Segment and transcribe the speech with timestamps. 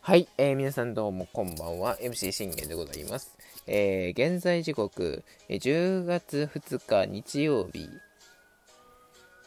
[0.00, 1.98] はい、えー、皆さんどうもこんばんは。
[1.98, 7.88] MC 信玄でございます、えー、現在時刻10月2日日曜日、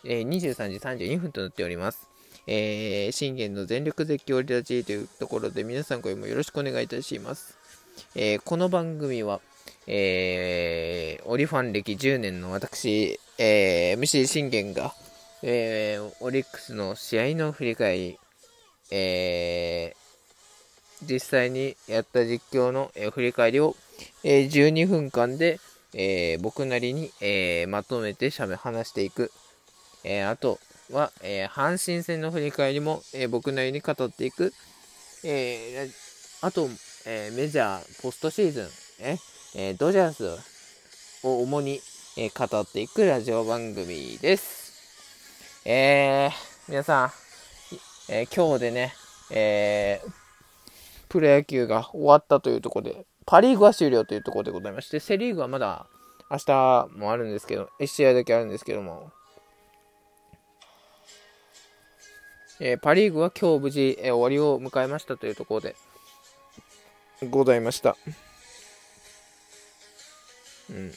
[0.04, 2.08] えー、23時32分となっております。
[2.46, 7.58] えー、信玄の全力絶叫リラジーというところで皆さん声もよろしくお願いいたします。
[8.16, 9.40] えー、この番組は、
[9.88, 14.94] えー、オリファン歴10年の私、えー、MC 信玄が、
[15.42, 18.20] えー、オリックスの試合の振り返り、
[18.92, 23.76] えー、実際にやった実況の、えー、振り返りを、
[24.24, 25.60] えー、12分間で、
[25.94, 29.32] え、僕なりに、え、まとめてしゃべ話していく、
[30.04, 30.60] え、あと、
[30.90, 34.54] は、え、阪神戦の振り返りも、え、僕なりに語っていく、
[35.24, 35.90] え、
[36.42, 36.70] あと、
[37.06, 38.68] えメジャーポストシーズン、
[39.00, 39.18] え
[39.56, 40.28] えドジャース
[41.24, 41.82] を主に、
[42.18, 44.72] え語っていくラジオ番組です。
[45.66, 46.30] え
[46.68, 47.12] 皆さん、
[48.14, 48.94] え今日でね、
[49.30, 50.02] え
[51.08, 55.88] プロ野球が終わったというところで、パ・リーグは終了というところでございまして、セ・リーグはまだ
[56.30, 59.14] 明日もあるんですけど、1試合だけあるんですけども、
[62.60, 65.76] えー、パ・リーグは今日無事、えー、終わりを迎えましたというところで
[67.30, 67.96] ございました。
[70.70, 70.92] うん。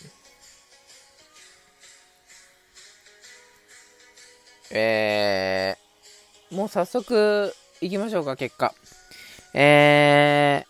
[4.73, 5.84] えー、
[6.55, 8.73] もう早速いきましょうか、結果。
[9.53, 10.65] え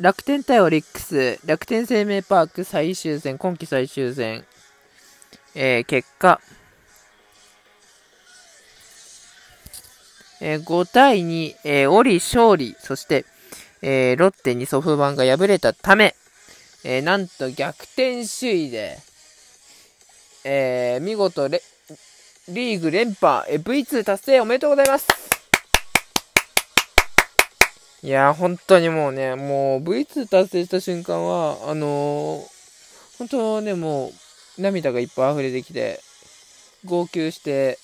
[0.00, 4.44] ー、楽天対オリックス、楽天生命パーク最終戦、今季最終戦、
[5.54, 6.40] えー、結果、
[10.40, 13.26] えー、5対2、えー、オリ勝利、そして、
[13.82, 16.14] えー、ロッテにソフトバンが敗れたため、
[16.84, 18.98] えー、なんと逆転首位で、
[20.44, 21.48] えー、見事
[22.48, 25.06] リーグ連覇、V2 達成おめでとうございます。
[28.02, 34.10] いや、本当にもうね、もう V2 達成した瞬間は、あのー、本当ね、も
[34.58, 36.00] う涙がいっぱい溢れてきて、
[36.84, 37.78] 号泣して、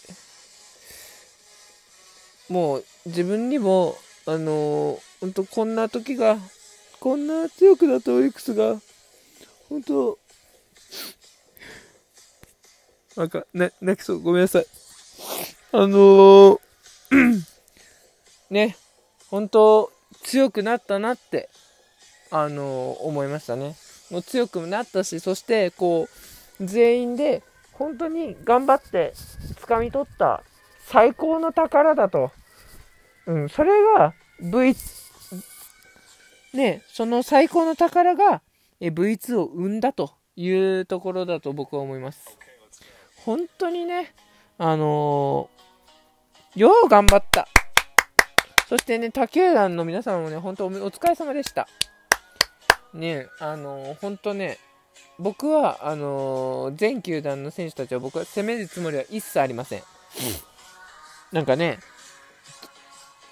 [2.48, 3.96] もう自分にも、
[4.26, 6.36] あのー、本当こんな時が、
[6.98, 8.80] こんな強くなったオリックスが、
[9.68, 10.18] 本当
[13.18, 14.66] なんか、ね、泣きそう、ごめんなさい。
[15.72, 16.58] あのー、
[18.48, 18.76] ね、
[19.28, 19.90] 本当
[20.22, 21.48] 強くなったなって、
[22.30, 23.74] あのー、思いましたね。
[24.12, 26.08] もう強くなったし、そして、こ
[26.60, 27.42] う、全員で、
[27.72, 29.12] 本当に頑張って
[29.62, 30.44] 掴み取った
[30.86, 32.30] 最高の宝だと。
[33.26, 34.76] うん、それが V、
[36.54, 38.42] ね、その最高の宝が
[38.80, 42.38] V2 を生んだというところだと僕は思います。
[43.28, 44.14] 本当にね、
[44.56, 47.46] あのー、よう頑張った。
[48.66, 51.68] そしてね、他球団の皆さんもね、本当お疲れ様でした。
[52.94, 54.56] ね、あのー、本当ね、
[55.18, 59.82] 僕は、あのー、全球団の選手たちは僕は責めるつもりは一切ありません、
[61.30, 61.80] なんかね、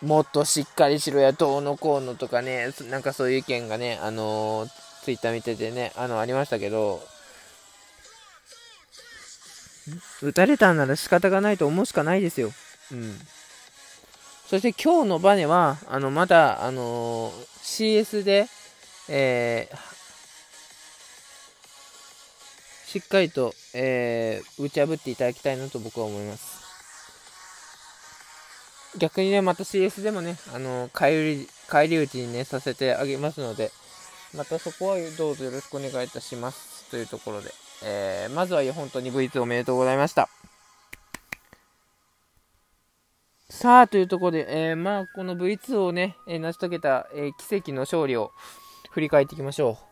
[0.03, 4.71] もっとしっかりしろや、どうのこうのとかね、なんかそういう意見がね、あのー、
[5.05, 7.01] ツイッター見ててね、あの、ありましたけど、
[10.23, 12.53] 打たれたんなら仕方がないと思うしかないですよ。
[12.93, 13.19] うん。
[14.47, 18.47] そして今日のバネは、あの、まだ、あのー、CS で、
[19.09, 19.77] えー、
[22.87, 26.65] しっかりと、えー、打ち破っていただきたいなと僕は思います。
[28.99, 31.05] 逆にね、また CS でもね、あの帰
[31.39, 33.71] り、帰り討ちにね、させてあげますので、
[34.35, 36.89] またそこはどうぞよろしくお願いいたします。
[36.91, 37.53] というところで、
[37.84, 40.28] えー、まずは本当に V2 おめでとうございました。
[43.48, 48.32] さあ、というところで、えー、まあ、この V2 をね、えー、成し遂げた、えー、奇跡の勝利を
[48.91, 49.87] 振り返っていきましょう。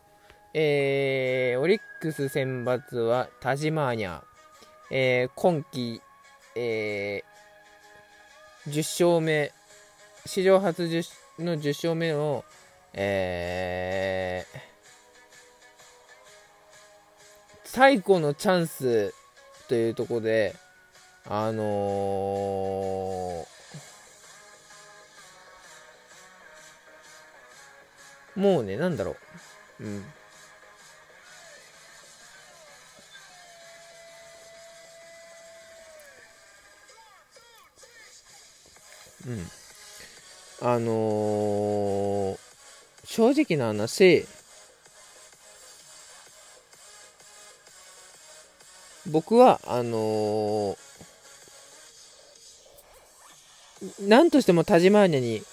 [0.53, 4.21] えー、オリックス選抜はタジマーニャ、
[4.89, 6.01] えー、今季、
[6.55, 8.77] えー、10
[9.09, 9.51] 勝目、
[10.25, 12.45] 史上初10の10勝目を、
[12.93, 14.59] えー、
[17.75, 19.13] 最後のチャンス
[19.67, 20.55] というところで、
[21.27, 29.17] あのー、もうね、なんだろ
[29.81, 29.83] う。
[29.83, 30.05] うん。
[39.27, 39.47] うん。
[40.61, 42.37] あのー、
[43.03, 44.25] 正直な話、
[49.07, 55.43] 僕は、あのー、なんとしても田島アニャに、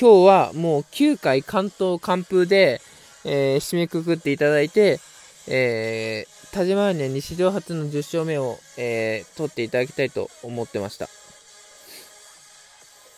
[0.00, 2.80] 今日はもう9回関東完封で、
[3.24, 5.00] えー、締めくくっていただいて、
[5.48, 11.08] えー、田島アニャに史上初の10勝目を、えー、取っていただきたいと思ってました。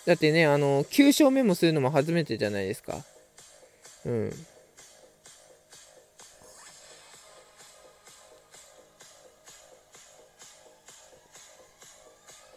[0.06, 3.04] だってね、あの、9勝目もするのも初めてじゃないですか。
[4.04, 4.46] うん。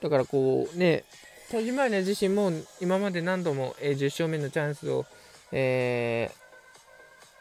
[0.06, 1.04] だからこうね、
[1.50, 5.04] 田島アニャ自身も今まで何度も、えー、10勝目のチャンスを、
[5.52, 6.30] え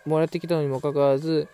[0.07, 1.47] ー、もらってきたのにもかかわらず、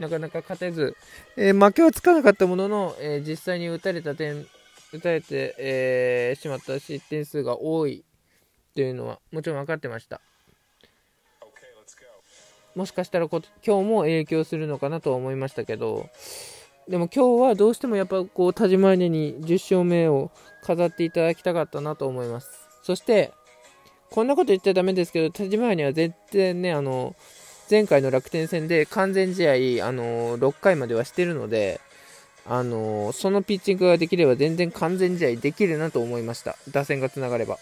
[0.00, 0.96] なかなか勝てず、
[1.36, 4.44] えー、負けはつかなかったものの、え実際に打たれた点、
[4.92, 8.04] 打たれて、えしまった失点数が多い
[8.74, 10.20] というのはもちろん分かってました。
[12.74, 16.08] もしかしたらこ今日も影響するのかなとは思いましたけど、
[16.90, 20.32] でも今日はどうしてもやっぱこう田島根に10勝目を
[20.64, 22.50] 飾っていただきたかったなと思います。
[22.82, 23.32] そして、
[24.10, 27.14] こんなこと言っちゃダメですけど、田島には全然ね、あの、
[27.70, 31.80] 前回の楽天戦で完全試合、あの6回まではしてるので、
[32.44, 36.56] あのそのピッチングができれば全然完全試合できるなと思いました。
[36.72, 37.58] 打線がつながれば。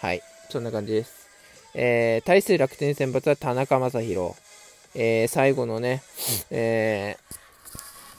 [0.00, 1.28] はい、そんな感じです。
[1.74, 4.34] えー、対する楽天先発は田中将大。
[4.96, 6.02] えー、最後のね、
[6.50, 7.43] えー、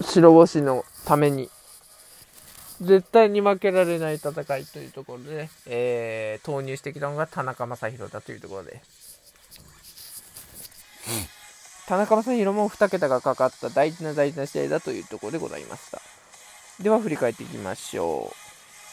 [0.02, 1.50] 白星のために、
[2.82, 8.80] 絶対に負けられない戦いというところで、えー、投入してきたのが田中将大だというところで、うん、
[11.88, 16.02] 田中将大も2桁がかかった大事な大事な試合だというところでございました。
[16.82, 18.34] では振り返っていきましょ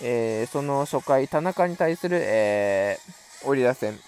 [0.01, 0.05] う。
[0.05, 3.99] えー、その初回、田中に対する、えー、折り出戦。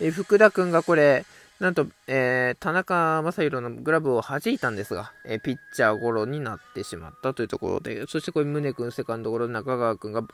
[0.00, 1.24] えー、福田君がこれ、
[1.62, 10.24] なんと、えー、田中将大のグラブを弾いたんですが、えー、ピッチャーゴロになってしまったというところで、そしてこれ、宗君セカンドゴロ、中川君が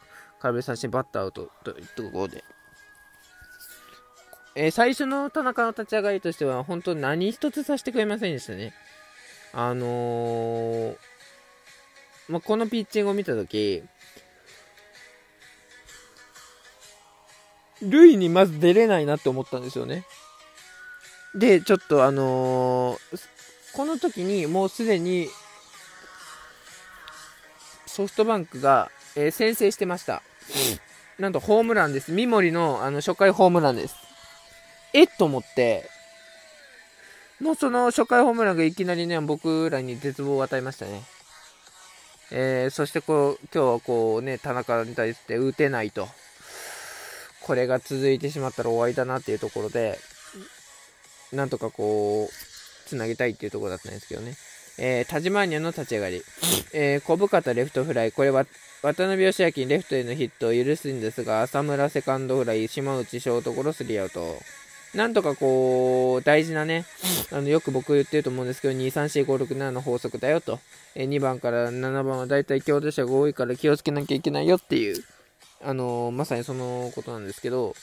[0.40, 2.42] 空振り三振バッターアウトというところで、
[4.54, 8.72] えー、最初の田中の立ち上がりとしては、本当何一つさせてくれませんでしたね。
[9.52, 10.96] あのー、
[12.30, 13.82] まあ、このピッチングを見たとき、
[17.82, 20.06] 塁にまず出れないなって思ったんですよね。
[21.34, 23.20] で、ちょっとあのー、
[23.74, 25.28] この時にもうすでに
[27.86, 30.22] ソフトバンクが、えー、先制してました。
[31.18, 32.12] なんとホームランです。
[32.12, 33.96] 三森のあの初回ホームランです。
[34.92, 35.90] えっと思って、
[37.40, 41.02] もうその初回ホームランがいきなりね、僕らに絶望を与えましたね。
[42.30, 46.08] えー、そしてこう、今日はこうね、田中に対して打てないと。
[47.42, 49.98] これが続いてしまったら終わりだなっていうところで、
[51.32, 54.34] なんとかこう、つなげたいっていうところだったんですけどね。
[54.78, 56.22] えー、田島アニャの立ち上がり。
[56.72, 58.12] えー、小深田レフトフライ。
[58.12, 58.46] これは、
[58.80, 64.36] 渡辺義明レフトへのヒットを許すんですが、浅村セカンドフライ、島内ショートゴロスリーアウト。
[64.94, 66.86] なんとかこう、大事なね、
[67.32, 70.60] あの、よく僕言ってると思うんですけど、2、3、4、5、6、7の法則だよと。
[70.94, 75.02] えー、2番から7番は大体強打者が多いから気をつけなきゃいけないよっていう、
[75.62, 77.74] あのー、まさにそのことなんですけど、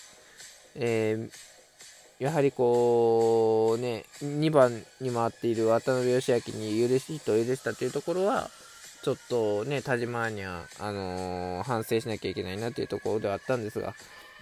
[0.76, 1.55] えー、
[2.20, 8.50] やはりこう、ね、2番に回っている渡辺義明に許しヒットを許したというところは、
[9.04, 13.94] ちょっとね、田島には、あのー、反省しなきゃいけないなというところではあったんですが、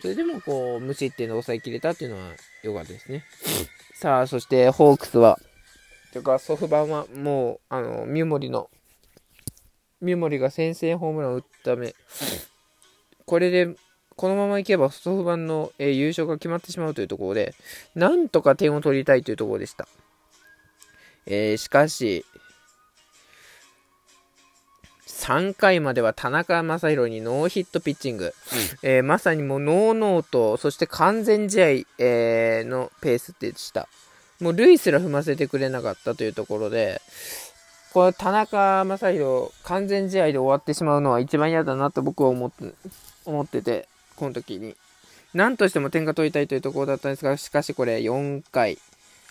[0.02, 2.32] それでもこう、無失点で抑えきれたっていうのは
[2.62, 3.26] 良かったですね。
[3.96, 5.40] さあ、そしてホークスは、
[6.12, 8.70] というかソフバンはもう、あの、三森の、
[10.00, 11.96] 三森が先制ホームランを打ったため、
[13.26, 13.76] これで
[14.16, 17.56] このままいけばソフトバンの、えー、優勝が決まってしまうというところで、
[17.96, 19.88] なんとか点を取りたいというところでした。
[21.26, 22.26] えー、しかし、
[25.08, 31.68] 3回までは田中将大にノーヒットピッチング、うん、えー、まさにもうノーノーと、そして完全試合、
[31.98, 33.88] えー、のペースでした。
[34.42, 37.02] もう塁すら踏ませてくれなかったというところで、
[37.94, 42.74] これ田中将大完全試合で終わってしまうのは一番嫌だなと僕は思って
[43.26, 44.76] 思ってて、この時に。
[45.34, 48.78] 何としても点が取りたいというところだったんですが、しかしこれ4回、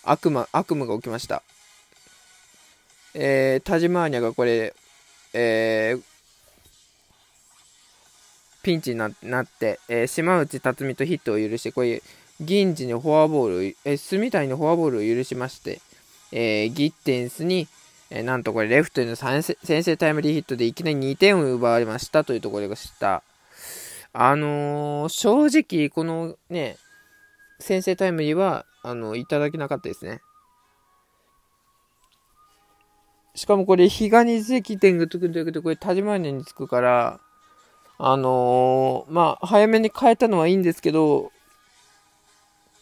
[0.03, 1.43] 悪魔、悪夢が起きました。
[3.15, 4.75] えー、田島アーニャがこれ、
[5.35, 6.03] えー、
[8.63, 9.13] ピンチになっ
[9.47, 12.03] て、えー、島内辰巳とヒットを許して、これ、
[12.41, 15.81] 銀次にフォアボール、えー、住谷のフォアボールを許しまして、
[16.33, 17.69] えー、ギッテンスに、
[18.11, 23.23] えー、なんとこれ、レフトへの先制タイムリーヒットでいきなり2点を奪われましたというところでした。
[24.15, 26.77] あのー、正直、このね、
[27.59, 30.21] 先制タイムリーは、あの、いただけなかったですね。
[33.35, 37.21] しかもこれ、比嘉に関点がつくんだけど、これ、田島根につくから、
[37.97, 41.33] あのー、まあ、早めに変えたのはいいんですけど、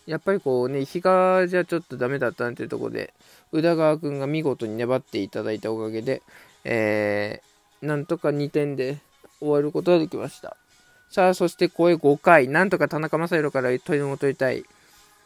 [0.07, 3.15] やっぱりこうね、比嘉じゃちょっとダメだったなというところで、
[3.53, 6.23] 宇田川君が見事に粘っていただいたおかげで、
[6.65, 8.99] えー、なんとか2点で
[9.39, 10.57] 終わることができました。
[11.11, 14.65] さあ、そしてこれ5回、なんとか田中将大から取り戻りたい。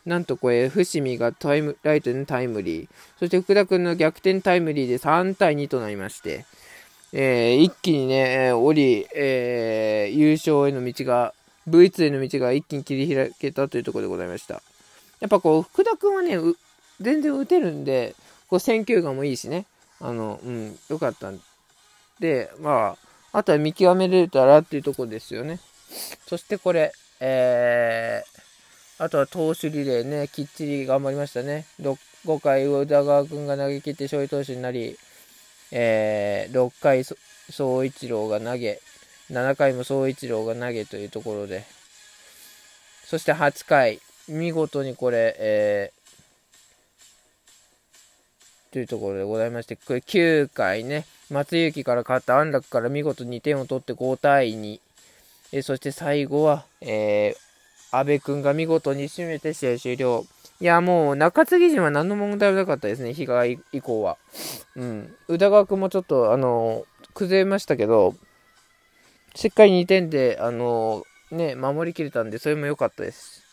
[0.07, 2.89] なんとこれ、伏見がタイムライトのタイムリー。
[3.19, 6.47] そして福田君の逆転タイムリーで3対2となりまして、
[7.13, 11.35] えー、一気にね、降り、えー、優勝への道が、
[11.69, 14.63] V2 への道が一気に切り開けたというところでございました。
[15.21, 16.39] やっぱこう、福田君はね、
[17.01, 18.15] 全然打てるんで、
[18.49, 19.67] こう、選球眼もいいしね、
[20.01, 21.41] あの、うん、よかったん
[22.21, 22.97] で、ま
[23.33, 25.61] あ、あとは見極めれたらっていうところですよね。
[26.27, 31.67] そしてこれ、えー、あとは投手リレーね、きっちり頑張りましたね。
[31.81, 34.97] 5回、宇田川君が投げ切って勝利投手になり、
[35.71, 37.05] えー、6回、
[37.51, 38.81] 総一郎が投げ、
[39.31, 41.65] 7回も総一郎が投げというところで、
[43.05, 54.81] そして8回、見事にこれ、えー、というところでございまして、これ9回ね、松雪から勝った安楽から見事2点を取って5対2。
[55.57, 60.27] えそして最後は、えー、安部君が見事に締めて試合終了。
[60.61, 64.19] いや、もう中継ぎ陣は何の問題もなかったですね、日が以降は。
[64.75, 65.15] うん。
[65.29, 66.85] 宇田川君もちょっと、あの
[67.15, 68.17] 崩れましたけど、
[69.37, 73.45] しっかり2点で、あのね、守りきれたんで、それも良かったです。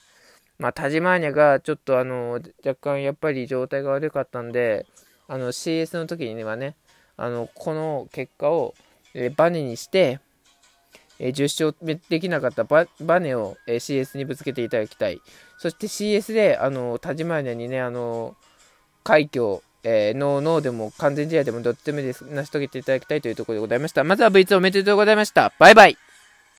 [0.58, 4.88] まあ、田島アニャがちょっとあの、若干やっぱり状態が悪かったんで、
[5.28, 6.76] あの、CS の時にはね、
[7.16, 8.74] あの、この結果を、
[9.14, 10.20] えバネにして、
[11.24, 15.22] え10勝できなかったババネを、え CS にぶつけていただきたい。
[15.60, 18.36] そして CS で、あの、田島アにね、あの、
[19.04, 22.26] 快挙、えー、ノーノーでも完全試合でもどっちでもいいです。
[22.26, 24.04] 成し遂げていただきたいというところでございました。
[24.04, 25.54] まずは V2 おめでとうございました。
[25.60, 26.11] バイバイ